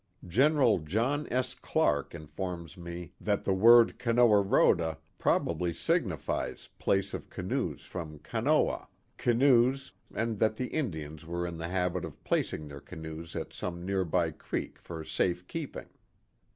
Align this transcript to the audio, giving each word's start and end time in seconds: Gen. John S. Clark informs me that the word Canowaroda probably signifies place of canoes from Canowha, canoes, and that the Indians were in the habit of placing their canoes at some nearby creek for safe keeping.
Gen. 0.27 0.83
John 0.83 1.27
S. 1.31 1.53
Clark 1.53 2.15
informs 2.15 2.75
me 2.75 3.13
that 3.21 3.45
the 3.45 3.53
word 3.53 3.99
Canowaroda 3.99 4.97
probably 5.19 5.73
signifies 5.73 6.69
place 6.79 7.13
of 7.13 7.29
canoes 7.29 7.85
from 7.85 8.17
Canowha, 8.17 8.87
canoes, 9.17 9.91
and 10.11 10.39
that 10.39 10.55
the 10.55 10.69
Indians 10.69 11.27
were 11.27 11.45
in 11.45 11.59
the 11.59 11.67
habit 11.69 12.03
of 12.03 12.23
placing 12.23 12.67
their 12.67 12.81
canoes 12.81 13.35
at 13.35 13.53
some 13.53 13.85
nearby 13.85 14.31
creek 14.31 14.79
for 14.79 15.03
safe 15.03 15.47
keeping. 15.47 15.85